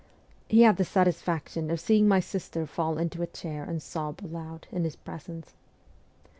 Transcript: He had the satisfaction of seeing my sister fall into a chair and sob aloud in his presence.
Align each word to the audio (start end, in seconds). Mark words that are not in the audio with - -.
He 0.49 0.63
had 0.63 0.77
the 0.77 0.83
satisfaction 0.83 1.69
of 1.69 1.79
seeing 1.79 2.07
my 2.07 2.19
sister 2.19 2.65
fall 2.65 2.97
into 2.97 3.21
a 3.21 3.27
chair 3.27 3.63
and 3.63 3.83
sob 3.83 4.21
aloud 4.23 4.65
in 4.71 4.83
his 4.83 4.95
presence. 4.95 5.53